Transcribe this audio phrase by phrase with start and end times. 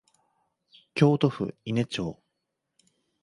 [0.95, 2.19] 京都府伊根町